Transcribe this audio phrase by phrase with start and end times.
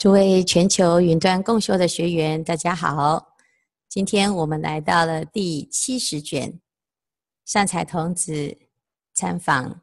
[0.00, 3.36] 诸位全球云端共修的学员，大家好！
[3.86, 6.58] 今天我们来到了第七十卷，
[7.44, 8.56] 善财童子
[9.12, 9.82] 参访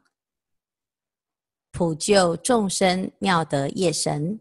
[1.70, 4.40] 普救众生妙德夜神。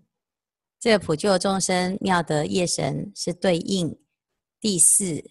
[0.80, 4.00] 这个普救众生妙德夜神是对应
[4.60, 5.24] 第四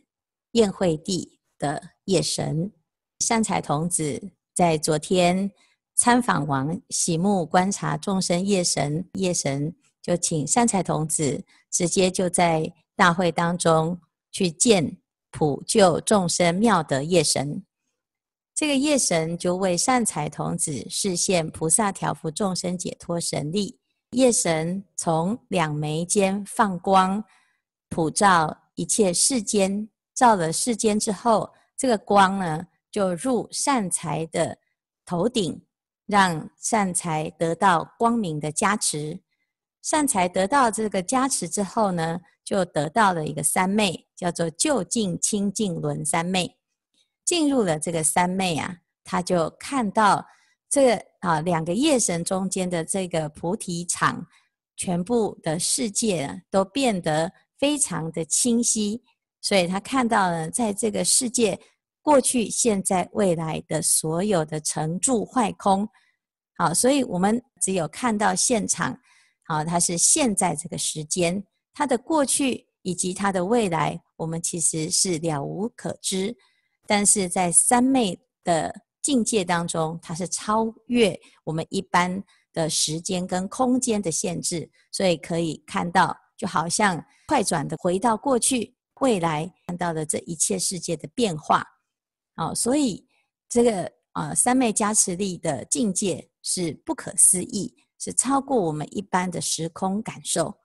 [0.52, 2.70] 宴会地的夜神。
[3.18, 5.50] 善财童子在昨天
[5.96, 9.74] 参访完，喜目观察众生夜神，夜神。
[10.06, 14.96] 就请善财童子直接就在大会当中去见
[15.32, 17.60] 普救众生妙德业神，
[18.54, 23.80] 这个业神就为善财童子示现菩萨调伏众生解脱神力。
[24.12, 27.24] 业神从两眉间放光，
[27.88, 34.56] 普照一切世间，照了世间之后，这个光呢就入善财的
[35.04, 35.60] 头顶，
[36.06, 39.18] 让善财得到光明的加持。
[39.86, 46.56] 善财得到这个加持之后呢，就得到了一个三昧，叫做就近清净轮三昧。
[47.24, 50.26] 进入了这个三昧啊，他就看到
[50.68, 54.26] 这啊两个夜神中间的这个菩提场，
[54.74, 59.04] 全部的世界啊都变得非常的清晰。
[59.40, 61.56] 所以他看到了在这个世界
[62.02, 65.88] 过去、现在、未来的所有的成住坏空。
[66.56, 68.98] 好，所以我们只有看到现场。
[69.46, 76.36] 好，它是现在这个时间，它的过去以及它的未来，我们其实是了无可知。
[76.86, 82.22] 但是在三昧的境界当中，它是超越我们一般
[82.52, 91.64] 的时间跟空间的限制，所以可以看到，就好像快转的回到过去、未来，看到的这一切世界的变化。
[92.34, 93.06] 好，所以
[93.48, 97.74] 这个啊三昧加持力的境界是不可思议。
[97.98, 100.58] 是超过我们一般的时空感受。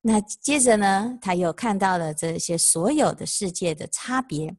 [0.00, 4.56] 那接着呢，他又看到了这些所有的世界的差别。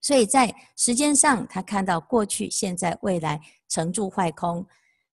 [0.00, 4.64] 所以在时间上，他看到过去、现在、未来成住坏空；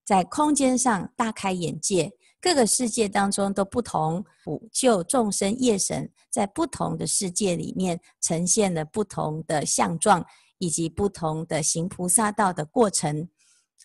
[0.03, 2.11] 在空间上大开眼界，
[2.41, 4.25] 各个世界当中都不同。
[4.43, 10.25] 普救众生业神在不同的世界里面呈现了不同的相状，
[10.57, 13.29] 以及不同的行菩萨道的过程。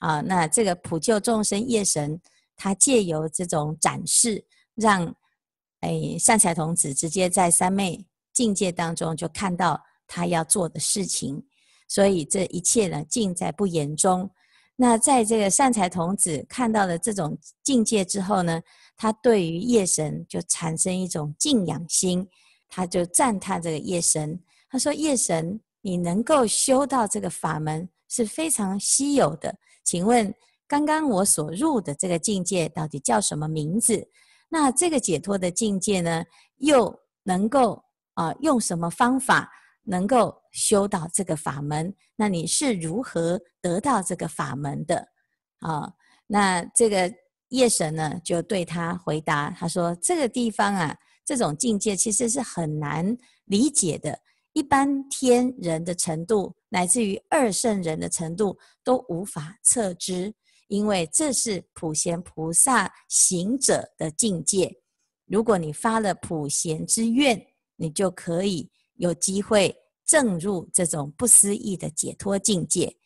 [0.05, 2.21] 啊，那这个普救众生业神，
[2.55, 4.45] 他借由这种展示，
[4.75, 5.03] 让
[5.81, 11.43] 哎善财童子直接在三昧境界当中就看到他要做的事情，
[11.89, 14.31] 所以这一切呢尽在不言中。
[14.77, 18.61] 那在这个善财童子看到了这种境界之后呢，
[18.99, 22.29] 他对于业神就产生一种敬仰心，
[22.69, 24.39] 他就赞叹这个业神，
[24.69, 30.35] 他说：“业神，你能够修到这个法门是非常稀有的。”请问，
[30.67, 34.09] 刚刚我所入的这个境界到底叫什么名字？
[34.49, 36.25] 那这个解脱的境界呢，
[36.57, 37.85] 又能够
[38.15, 39.51] 啊、用什么方法
[39.83, 41.95] 能够修到这个法门？
[42.17, 45.09] 那你是如何得到这个法门的？
[45.59, 45.93] 啊，
[46.27, 47.13] 那这个
[47.49, 54.19] 业神呢就对他回答，他说：这个地方啊，这种境界其实是很难理解的。
[54.55, 60.33] 一般天人的程度，乃至于二圣人的程度，都无法测知，
[60.69, 64.73] 因为这是普贤菩萨行者的境界。
[65.27, 67.45] 如果你发了普贤之愿，
[67.77, 69.77] 你就可以有机会
[70.07, 72.97] 证入这种不思议的解脱境界。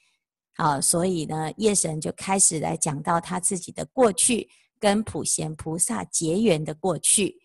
[0.54, 7.40] 好，所以呢，业神就开始来讲到他自己的过去，跟普贤菩萨结缘的过去。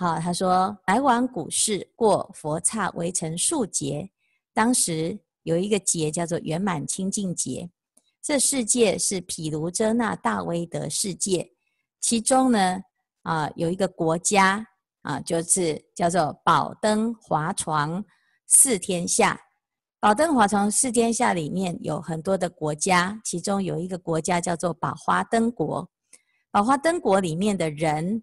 [0.00, 4.10] 好，他说来往古世过佛刹微尘数劫，
[4.54, 7.68] 当时有一个劫叫做圆满清净劫。
[8.22, 11.50] 这世界是毗卢遮那大威德世界，
[12.00, 12.80] 其中呢
[13.24, 14.66] 啊有一个国家
[15.02, 18.02] 啊，就是叫做宝灯华床
[18.46, 19.38] 四天下。
[20.00, 25.86] 宝灯华床四天下里面有很多的国家，其中有一个国家叫做宝华灯国。
[26.50, 28.22] 宝华灯国里面的人。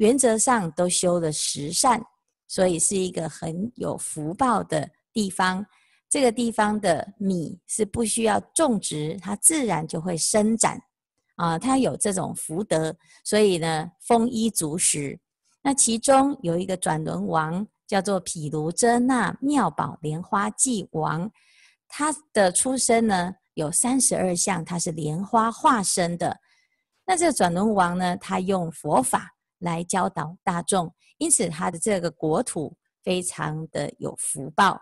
[0.00, 2.02] 原则上都修了十善，
[2.48, 5.64] 所以是一个很有福报的地方。
[6.08, 10.74] 这个地方的米是不需要种植，它自然就会生长
[11.36, 11.58] 啊。
[11.58, 15.20] 它有这种福德，所以呢，丰衣足食。
[15.60, 21.30] 那其中有一个转轮王，叫做毗卢遮那妙宝莲花髻王，
[21.86, 26.40] 他的出生呢有三十二相，他是莲花化身的。
[27.04, 29.36] 那这个转轮王呢，他用佛法。
[29.60, 34.80] 来教导大众，因此他的这个国土非常的有福报。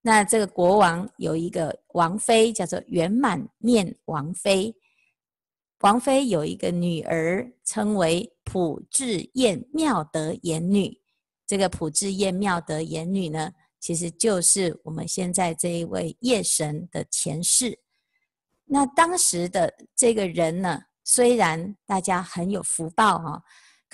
[0.00, 4.76] 那这个国王有一个王妃，叫做圆满面王妃。
[5.80, 11.00] 王妃有一个女儿，称为普智焰妙德言女。
[11.46, 17.78] 这个普智焰妙德言女呢，其实就是我们现在这一位夜神的前世。
[18.64, 23.42] 那当时的这个人呢，虽然大家很有福报哈，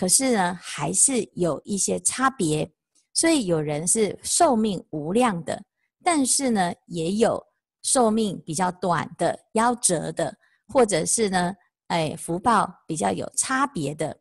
[0.01, 2.73] 可是呢，还是有一些差别。
[3.13, 5.63] 所以有人是寿命无量的，
[6.03, 7.39] 但是呢，也有
[7.83, 10.35] 寿命比较短的、夭折的，
[10.69, 11.55] 或者是呢，
[11.89, 14.19] 哎，福报比较有差别的。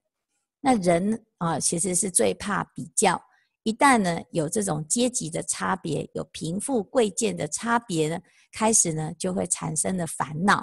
[0.59, 3.21] 那人啊，其实是最怕比较。
[3.63, 8.19] 一旦呢，有这种阶级的差别，有贫富贵贱的差别呢，
[8.51, 10.61] 开始呢，就会产生的烦恼。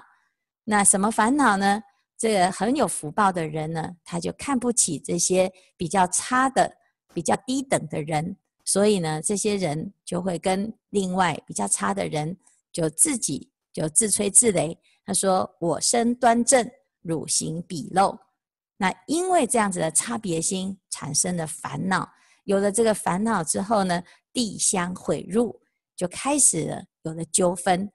[0.64, 1.80] 那什么烦恼呢？
[2.18, 6.76] 这个很有福报的人呢，他就看不起这些比较差的。
[7.14, 12.36] 比较低等的人，所以呢，这些人就会跟另外比较差的人，
[12.70, 14.76] 就自己就自吹自擂。
[15.02, 16.70] 他说：“我身端正，
[17.00, 18.18] 汝行鄙陋。”
[18.76, 22.06] 那因为这样子的差别心产生了烦恼，
[22.44, 25.58] 有了这个烦恼之后呢，地相毁入，
[25.96, 27.90] 就开始了有了纠纷。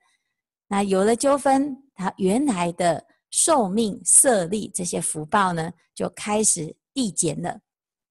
[0.66, 7.60] 那有了纠纷，他原来的寿命、色力这些福报呢，就开始递减了。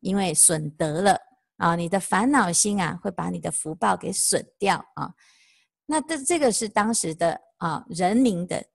[0.02, 1.16] 因为损德了
[1.58, 5.14] 啊，你的烦恼心啊，会把你的福报给损掉啊。
[5.86, 8.66] 那这这个是当时的啊人民的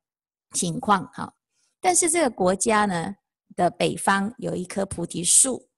[0.53, 1.35] 情况哈。
[1.81, 3.15] 但是这个国家呢
[3.57, 5.69] 的北方有一棵菩提树，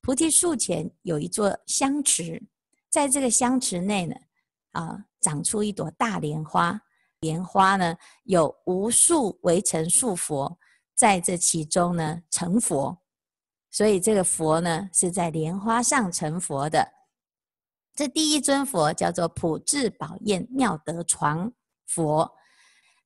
[0.00, 2.42] 菩提树前有一座香池，
[2.90, 4.16] 在这个香池内呢
[4.72, 6.80] 啊长出一朵大莲花，
[7.20, 10.58] 莲花呢有无数微尘树佛
[10.94, 12.98] 在这其中呢成佛。
[13.70, 16.90] 所以这个佛呢，是在莲花上成佛的。
[17.94, 21.52] 这第一尊佛叫做普智宝焰妙德床
[21.86, 22.32] 佛，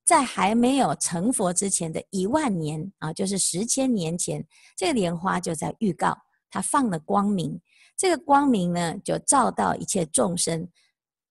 [0.05, 6.17] 在还没有成佛之前的一万年啊，就是十千年前，这个莲花就在预告，
[6.49, 7.59] 它放了光明。
[7.97, 10.69] 这个光明呢，就照到一切众生，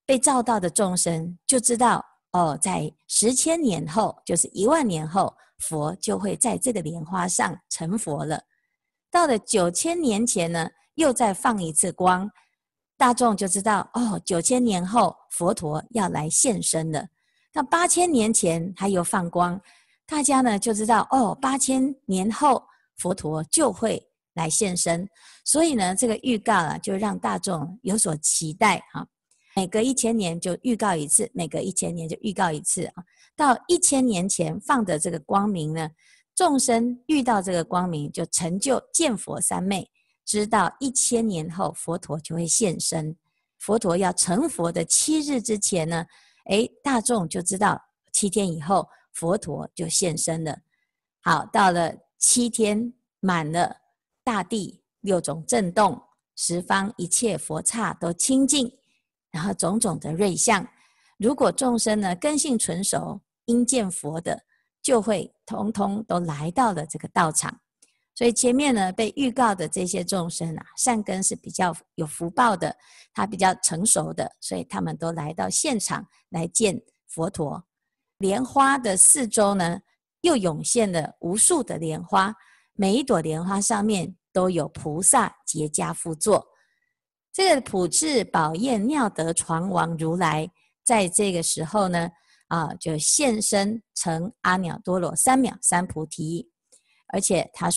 [0.04, 8.42] 被照到的众生就知道哦，在十千年后，就是一万年后，佛就会在这个莲花上成佛了。
[9.10, 12.30] 到了九千年前呢，又再放一次光，
[12.96, 17.06] 大众就知道哦，九千年后佛陀要来现身了。
[17.52, 19.60] 那八千年前还有放光，
[20.06, 22.64] 大家呢就知道哦，八千年后
[22.96, 24.02] 佛陀就会
[24.32, 25.06] 来现身。
[25.44, 29.06] 所以呢，这个预告啊，就让大众有所期待哈。
[29.54, 33.04] 每隔一千年就预告一次，每隔一千年就预告一次啊。
[33.36, 35.90] 到一千年前放的这个光明呢，
[36.34, 39.90] 众生遇到这个光明，就成就见佛三昧，
[40.24, 43.16] 知道一千年后佛陀就会现身。
[43.58, 46.04] 佛陀要成佛的七日之前呢，
[46.46, 47.80] 诶，大众就知道
[48.12, 50.58] 七天以后佛陀就现身了。
[51.22, 53.76] 好，到了七天满了，
[54.24, 56.02] 大地六种震动，
[56.34, 58.72] 十方一切佛刹都清净，
[59.32, 60.64] 然后种种的瑞相。
[61.18, 64.44] 如果众生呢根性纯熟，应见佛的。
[64.84, 67.56] 就会通通都来到了这个道场，
[68.16, 72.76] 所以前面呢被预告的这些众生啊，善根是比较有福报的，
[73.14, 77.62] 他比较成熟的，所以他们都来到现场来见佛陀。
[78.18, 79.78] 莲花的四周呢，
[80.22, 82.34] 又涌现了无数的莲花，
[82.72, 86.44] 每一朵莲花上面都有菩萨结跏趺坐。
[87.32, 90.50] 这个普智宝焰妙德传王如来，
[90.84, 92.10] 在这个时候呢。
[92.48, 96.46] 啊，就现身成阿耨多罗三藐三菩提，
[97.08, 97.70] 而且他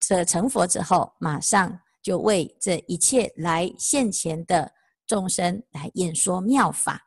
[0.00, 4.72] 这成佛之后，马上就为这一切来现前的
[5.06, 7.00] 众生来演说妙法。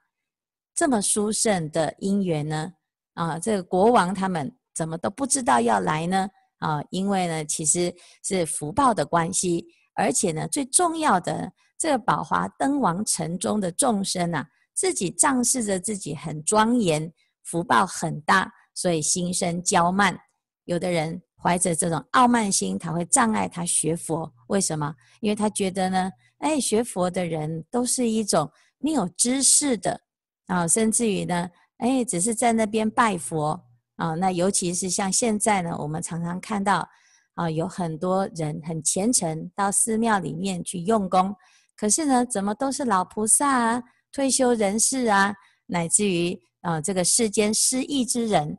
[0.74, 2.71] 这么殊胜的因缘呢？
[3.15, 6.29] 啊，这个国王他们怎么都不知道要来呢？
[6.60, 7.93] 啊，因为呢，其实
[8.24, 14.47] 是福报的关系，而且呢，最重要的这个宝华灯王城中的众生啊。
[14.73, 17.11] 自己仗势着自己很庄严，
[17.43, 20.17] 福报很大，所以心生骄慢。
[20.65, 24.31] 有的人怀着这种傲慢心，他会障碍他学佛。
[24.47, 24.95] 为什么？
[25.21, 30.00] 因为他觉得呢，哎，学佛的人都是一种没有知识的
[30.47, 33.59] 啊，甚至于呢，哎，只是在那边拜佛
[33.97, 34.13] 啊。
[34.15, 36.88] 那尤其是像现在呢，我们常常看到
[37.35, 41.35] 啊，有很多人很虔诚，到寺庙里面去用功，
[41.81, 43.83] 可是呢，怎么都是老菩萨啊？
[44.11, 45.33] 退休人士啊，
[45.65, 48.55] 乃至于啊、这个世间失意之人，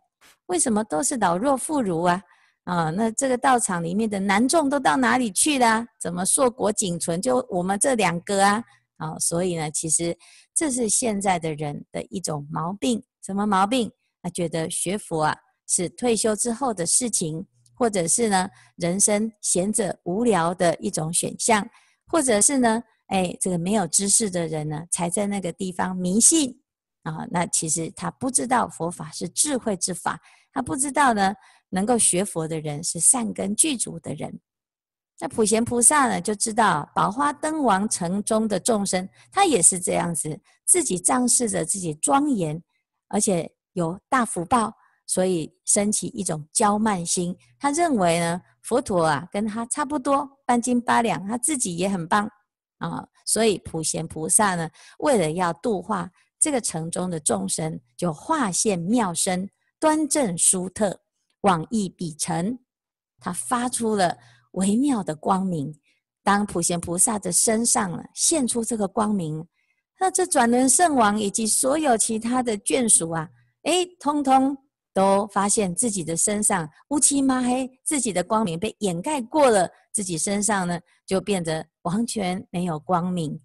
[0.47, 2.21] 为什么都是老弱妇孺啊？
[2.65, 5.87] 啊，那这个道场里面的男众都到哪里去了？
[6.01, 7.23] 怎么硕果仅存？
[7.23, 8.65] 就我们这两个啊？
[8.97, 10.19] 啊，所以呢，其实
[10.53, 13.01] 这是现在的人的一种毛病。
[13.25, 13.89] 什么毛病？
[14.21, 15.37] 他觉得学佛啊
[15.69, 18.49] 是退休之后的事情，或者是呢
[18.79, 21.65] 人生闲着无聊的一种选项，
[22.09, 26.59] 或者是呢，哎，这个没有知识的人呢，才在那个地方迷信
[27.03, 27.27] 啊。
[27.31, 30.19] 那其实他不知道佛法是智慧之法，
[30.51, 31.35] 他不知道呢，
[31.69, 34.41] 能够学佛的人是善根具足的人。
[35.21, 42.61] 那普贤菩萨呢，就知道宝花灯王城中的众生，他也是这样子，自己仗势着自己庄严，
[43.09, 44.73] 而且有大福报。
[45.05, 52.27] 所以升起一种骄慢心，他认为呢，佛陀啊跟他差不多，半斤八两，他自己也很棒
[52.89, 53.07] 啊。
[53.25, 59.49] 所以普贤菩萨呢，为了要度化这个城中的众生，就化现妙身，
[59.79, 61.01] 端正殊特，
[61.43, 62.59] 往诣彼城，
[63.21, 64.17] 他发出了
[64.53, 65.73] 微妙的光明。
[66.25, 69.47] 当普贤菩萨的身上呢，现出这个光明，
[69.99, 73.29] 那这转轮圣王以及所有其他的眷属啊，
[73.63, 74.57] 哎，通通。
[74.93, 83.41] 都发现自己的身上乌漆嘛黑，自己的光明被掩盖过了，自己身上呢就变得完全没有光明。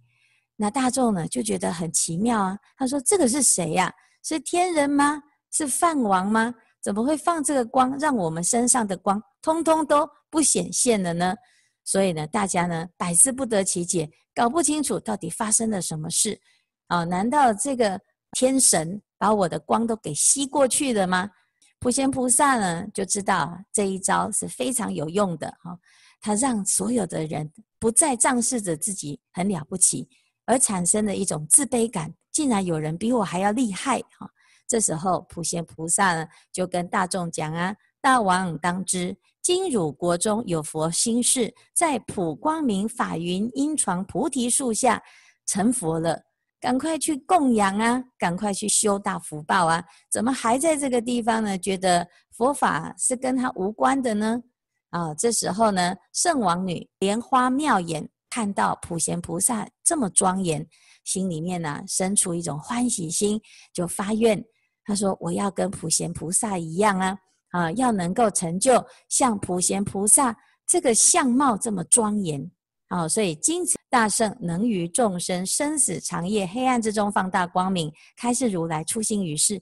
[0.56, 3.94] 那大众呢就觉得很奇妙啊，他说：“这个是谁呀？
[4.24, 5.22] 是天人吗？
[5.51, 6.54] 是梵王吗？
[6.82, 11.36] 怎么会放这个光，让我们身上的光通通都不显现了呢？”
[11.86, 16.38] 所以呢，大家呢百思不得其解，搞不清楚到底发生了什么事
[16.88, 17.06] 啊？
[17.06, 18.01] 难道这个
[18.32, 21.29] 天神把我的光都给吸过去了吗？
[21.79, 25.77] 普贤菩萨呢，就知道这一招是非常有用的哈。
[26.19, 30.09] 他让所有的人不再仗势着自己很了不起，
[30.45, 34.27] 而产生了一种自卑感，竟然有人比我还要厉害哈。
[34.67, 45.01] 这时候普贤菩萨呢，就跟大众讲啊：“大王当知，今汝国中有佛心事，在普光明法云阴床菩提树下
[45.45, 46.24] 成佛了。”
[46.67, 48.03] 赶快去供养啊！
[48.17, 49.81] 赶快去修大福报啊！
[50.12, 51.57] 怎么还在这个地方呢？
[51.57, 52.05] 觉得
[52.36, 54.43] 佛法是跟他无关的呢？
[54.89, 60.67] 啊，这时候呢，圣王女莲花妙眼看到普贤菩萨这么庄严，
[61.05, 63.39] 心里面呢、生出一种欢喜心，
[63.71, 64.43] 就发愿，
[64.83, 67.17] 她说：“我要跟普贤菩萨一样啊！
[67.51, 70.36] 啊，要能够成就像普贤菩萨
[70.67, 72.51] 这个相貌这么庄严。”
[72.89, 79.62] 好，所以金子大圣能于众生生死长夜黑暗之中放大光明，开示如来初心于世。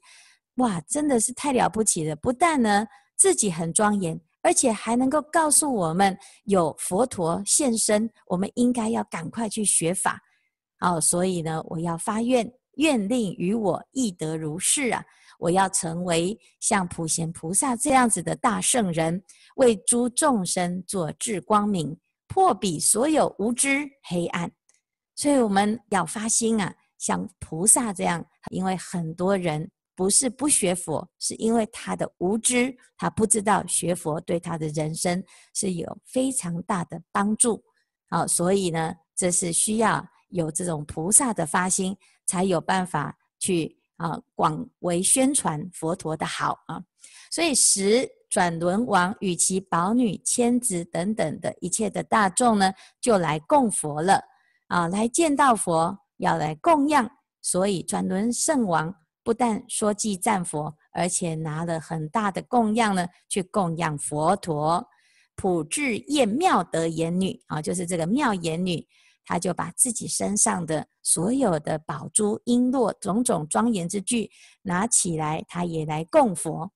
[0.58, 2.15] 哇，真的是太了不起了！
[2.15, 2.86] 不但呢
[3.17, 10.22] 自己很庄严，而且还能够告诉我们有佛陀现身，我们应该要赶快去学法。
[10.77, 15.03] 好，所以呢，我要发愿，愿令于我亦得如是啊！
[15.39, 19.22] 我要成为像普贤菩萨这样子的大圣人，
[19.55, 21.98] 为诸众生做智光明。
[22.36, 24.51] 破彼所有无知黑暗，
[25.15, 28.25] 所以我们要发心啊，像菩萨这样。
[28.51, 35.24] 因为很多人不是不学佛，是因为他的无知，他不知道学佛对他的人生
[35.54, 37.63] 是有非常大的帮助。
[38.10, 46.84] 好，所以呢，这是需要有这种菩萨的发心，才有办法去啊广为宣传佛陀的好啊。
[47.32, 48.06] 所以十。
[48.36, 54.22] 转轮王与其宝女、千子等等的一切的大众呢，就来供佛了
[54.68, 54.89] 啊！
[54.89, 57.10] 来见到佛，要来供养，
[57.42, 64.86] 所以转轮圣王不但说偈赞佛，而且拿了很大的供养呢，去供养佛陀。
[65.38, 68.86] 普智焰妙德言女啊，就是这个妙言女，
[69.24, 74.30] 她就把自己身上的所有的宝珠、璎珞、种种庄严之具
[74.63, 76.70] 拿起来，她也来供佛。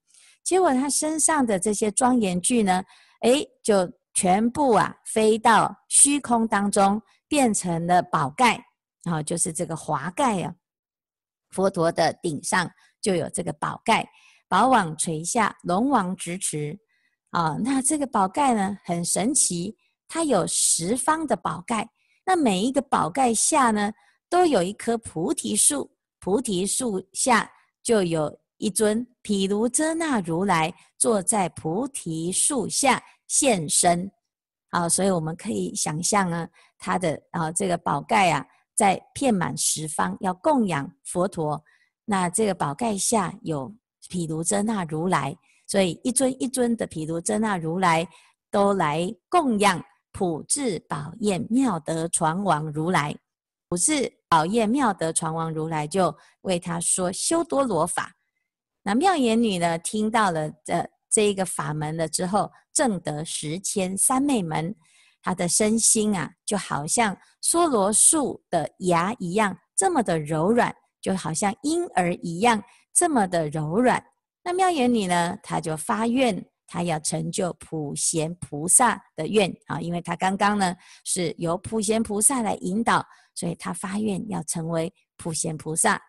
[0.50, 2.84] 结果他身上的这些庄严具呢，
[3.20, 8.60] 哎，就全部啊飞到虚空当中，变成了宝盖，
[9.04, 10.52] 然后就是这个华盖啊。
[11.52, 12.68] 佛陀的顶上
[13.00, 14.10] 就有这个宝盖，
[14.48, 16.76] 宝网垂下，龙王执持
[17.30, 17.56] 啊。
[17.64, 19.78] 那这个宝盖呢，很神奇，
[20.08, 21.88] 它有十方的宝盖，
[22.26, 23.94] 那每一个宝盖下呢，
[24.28, 27.52] 都有一棵菩提树，菩提树下
[27.84, 28.40] 就有。
[28.60, 34.12] 一尊毗卢遮那如来坐在菩提树下现身，
[34.70, 36.48] 好，所以我们可以想象呢，
[36.78, 41.64] 他的啊这个宝盖啊，在遍满十方要供养佛陀，
[42.06, 43.74] 那这个宝盖下有
[44.10, 45.36] 毗卢遮那如来，
[45.66, 48.08] 所以一尊一尊的毗卢遮那如来
[48.52, 53.16] 都来供养普智宝焰妙德传王如来，
[53.70, 58.14] 普智宝焰妙德传王如来就为他说修多罗法。
[58.90, 64.76] 那妙颜女呢，听到了这这一个法门了之后，证得十千三昧门，
[65.22, 74.04] 她的身心啊，就好像娑罗树的芽一样，这么的柔软，就好像婴儿一样，这么的柔软。
[74.44, 83.06] 那妙颜女呢，她就发愿，他要成就普贤菩萨的愿啊，因为他刚刚呢是由普贤菩萨来引导，
[83.36, 86.02] 所以他发愿要成为普贤菩萨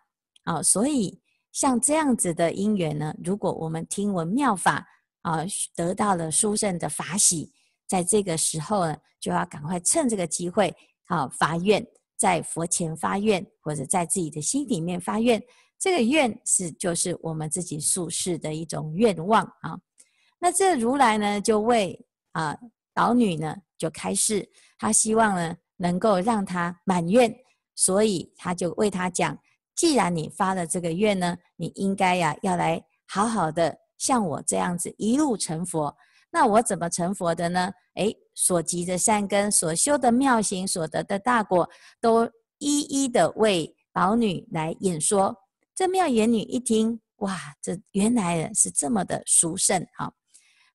[0.45, 0.63] 啊。
[0.63, 1.20] 所以
[1.51, 4.87] 像这样子的因缘呢，如果我们听闻妙法
[5.21, 5.39] 啊，
[5.75, 7.51] 得到了殊胜的法喜，
[7.87, 10.73] 在这个时候呢，就要赶快趁这个机会
[11.05, 11.85] 啊发愿，
[12.17, 15.41] 在佛前发愿，或者在自己的心里面发愿。
[15.77, 19.77] 这个愿是就是我们自己宿世的一种愿望啊。
[20.39, 21.99] 那这如来呢，就为
[22.31, 22.57] 啊
[22.93, 27.35] 导女呢就开示，他希望呢能够让她满愿，
[27.75, 29.37] 所以他就为她讲：
[29.81, 35.97] 既然你发了这个愿呢，你应该呀要来好好的像我这样子一路成佛。
[36.31, 37.71] 那我怎么成佛的呢？
[37.95, 41.67] 诶，所集的善根，所修的妙行，所得的大果，
[41.99, 45.35] 都一一的为宝女来演说。
[45.73, 50.11] 这妙言女一听，哇，这原来是这么的殊胜啊！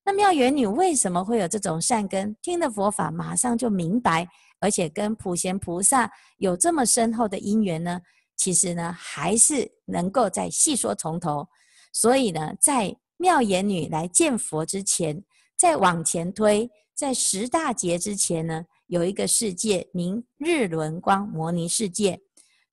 [0.03, 2.35] 那妙言女为什么会有这种善根？
[2.41, 4.27] 听了佛法，马上就明白，
[4.59, 8.01] 而且跟普贤菩萨有这么深厚的因缘呢？
[8.37, 11.45] 其实呢，还是能够再细说从头。
[11.91, 15.21] 所以呢，在妙言女来见佛之前，
[15.57, 22.21] 再往前推，在十大劫之前呢，有一个世界名日轮光摩尼世界。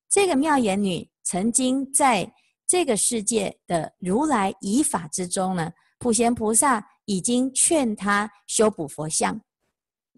[0.08, 1.10] 这个妙言女。
[1.26, 2.30] 曾经在
[2.66, 9.40] 这个世界的如来仪法之中呢，普贤菩萨已经劝她修补佛像，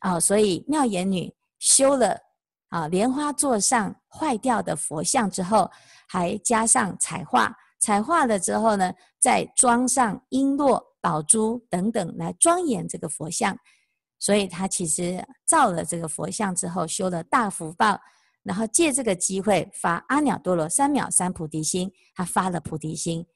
[0.01, 2.19] 啊，所以妙言女修了
[2.69, 5.71] 啊莲花座上坏掉的佛像之后，
[6.09, 13.57] 还加上彩画，彩画了之后呢，再装上璎珞、宝珠等等来庄严这个佛像，
[14.19, 17.99] 所以他其实造了这个佛像之后，修了大福报。
[18.43, 23.27] 然后借这个机会发阿耨多罗三藐三菩提心，他发了菩提心，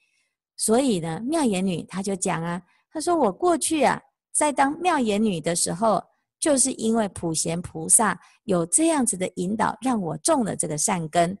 [0.55, 6.01] 所以呢，妙言女他就讲啊，他说我过去啊，在当妙言女的时候，
[6.41, 11.37] 就是因为普贤菩萨有这样子的引导，让我种了这个善根，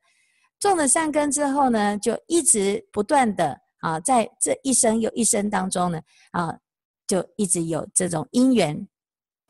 [0.57, 5.99] 种了善根之后呢，就一直不断的啊，在这一生又一生当中呢，
[6.31, 6.57] 啊，
[7.05, 8.87] 就一直有这种因缘，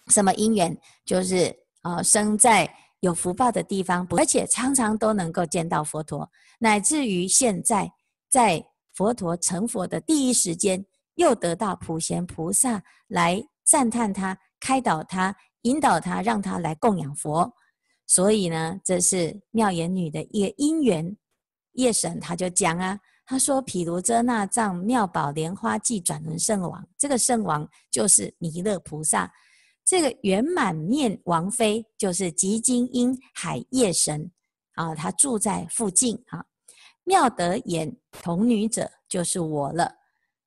[0.08, 0.76] 什么因缘？
[1.06, 2.74] 就是啊，生在。
[3.02, 7.92] 有福报的地方，而且常常都能够见到佛陀，乃至于现在
[8.30, 10.86] 在佛陀成佛的第一时间，
[11.16, 17.54] 又得到普贤菩萨来赞叹他、开导他、引导他，让他来供养佛。
[18.08, 21.18] 所以呢，这是妙言女的一个因缘。
[21.74, 29.32] 夜神他就讲啊，他说：“毗卢遮那藏妙宝莲花记转轮圣王，这个圣王就是弥勒菩萨。”
[29.86, 34.30] 这个圆满面王妃就是吉金英海夜神
[34.76, 36.44] 啊，他住在附近啊。
[37.04, 39.92] 妙德眼童女者就是我了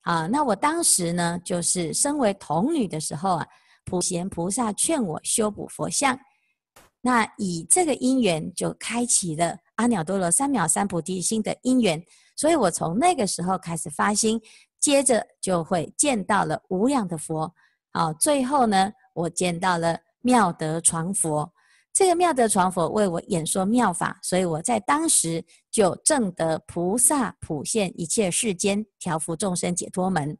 [0.03, 0.27] 啊。
[0.27, 3.47] 那我当时呢，就是身为童女的时候啊，
[3.85, 6.19] 普贤菩萨劝我修补佛像，
[7.01, 12.03] 那以这个因缘就开启了阿耨多罗三藐三菩提心的因缘，
[12.37, 14.41] 所以我从那个时候开始发心，
[14.81, 17.55] 接着就会见到了无量的佛
[17.93, 18.93] 啊，最后呢。
[19.15, 21.49] 我见到了妙德传佛，
[21.93, 30.37] 这个妙德传佛为我演说妙法，所以我在当时就证得菩萨普现一切世间调伏众生解脱门。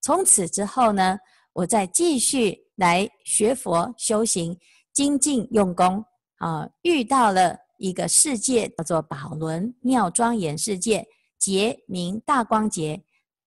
[0.00, 1.16] 从此之后呢，
[1.58, 4.56] 我再继续来学佛修行，
[4.92, 6.04] 精进用功
[6.36, 11.04] 啊，遇到了一个世界叫做宝轮妙庄严世界，
[11.36, 13.02] 劫名大光劫，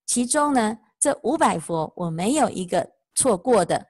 [0.05, 3.87] 其中呢这五百佛我没有一个错过的。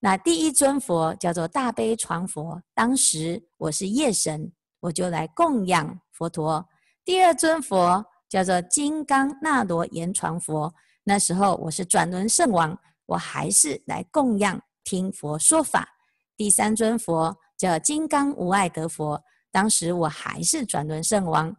[0.00, 4.50] 那第一尊佛叫做大悲传佛，当时我是夜神，
[4.80, 6.66] 我就来供养佛陀。
[7.04, 10.72] 第二尊佛叫做金刚那罗延传佛，
[11.04, 12.78] 那时候我是转轮圣王，
[13.08, 15.88] 我还是来供养听佛说法。
[16.36, 21.54] 第三尊佛叫金刚无碍德佛，当时我还是转轮圣王。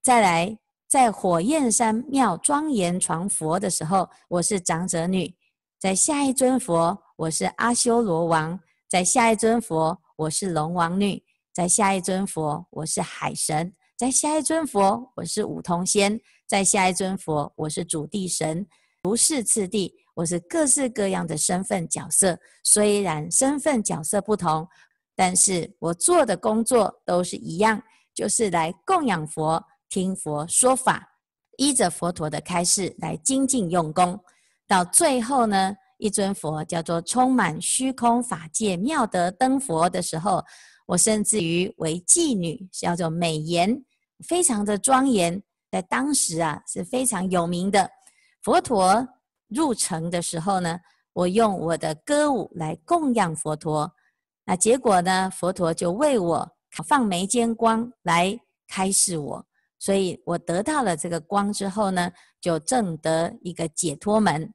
[0.00, 5.34] 再来，在火焰山庙庄严传佛的时候，我是长者女。
[5.78, 7.02] 在下一尊佛。
[7.16, 18.66] 我是阿修罗王，在下一尊佛，我是龙王女；在下一尊佛，我是海神；在下一尊佛，我是五通仙；在下一尊佛，我是主地神。
[19.02, 22.38] 不是次第，我是各式各样的身份角色。
[22.62, 24.68] 虽然身份角色不同，
[25.14, 27.82] 但是我做的工作都是一样，
[28.14, 31.06] 就是来供养佛、听佛说法，
[31.56, 34.18] 依着佛陀的开示来精进用功。
[34.66, 40.42] 到最后呢，一尊佛叫做充满虚空法界妙德灯佛的时候，
[40.86, 43.84] 我甚至于为妓女，叫做美颜，
[44.26, 47.90] 非常的庄严，在当时啊是非常有名的。
[48.42, 49.06] 佛陀
[49.54, 50.78] 入城的时候呢，
[51.12, 53.92] 我用我的歌舞来供养佛陀。
[54.44, 55.30] 那结果呢？
[55.30, 56.50] 佛陀就为我
[56.84, 59.46] 放眉间光来开示我，
[59.78, 62.10] 所以我得到了这个光之后呢，
[62.40, 64.52] 就证得一个解脱门。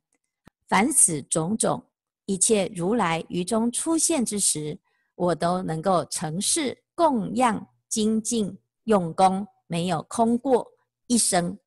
[0.68, 1.82] 凡此种种，
[2.26, 4.78] 一切如来于中出现之时，
[5.16, 10.68] 我都能够成事供养精进用功，没有空过
[11.08, 11.58] 一生。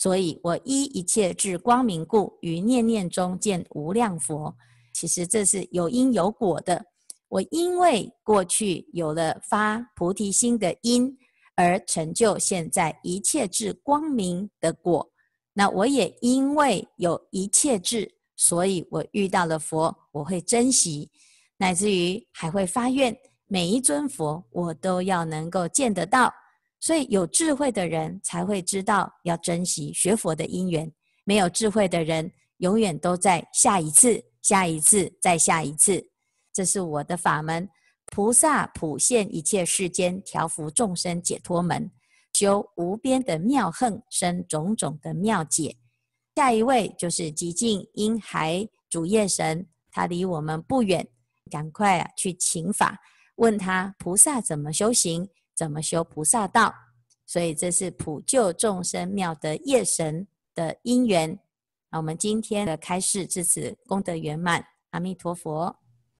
[0.00, 4.56] 所以我依一切智光明故，于念念中见无量佛。
[4.94, 6.86] 其实这是有因有果的。
[7.28, 11.14] 我因为过去有了发菩提心的因，
[11.54, 15.06] 而成就现在一切智光明的果。
[15.52, 18.10] 那我也因为有一切智。
[18.36, 21.10] 所以我遇到了佛，我会珍惜，
[21.58, 23.14] 乃至于还会发愿，
[23.46, 26.32] 每一尊佛我都要能够见得到。
[26.80, 30.90] 所以有智慧的人才会知道要珍惜学佛的因缘，
[31.24, 36.10] 没有智慧的人永远都在下一次、下一次、再下一次。
[36.52, 37.68] 这是我的法门，
[38.06, 41.90] 菩萨普现一切世间，调伏众生解脱门，
[42.32, 45.76] 修无边的妙恨，生种种的妙解。
[46.34, 51.06] 下一位就是极静因海主业神，他离我们不远，
[51.50, 52.98] 赶快啊去请法，
[53.36, 55.28] 问他菩萨怎么修行，
[55.60, 56.72] 怎么修菩萨道。
[57.26, 61.38] 所以这是普救众生妙德业神的因缘。
[61.90, 65.76] 那我们今天的开示至此功德圆满，阿弥陀佛。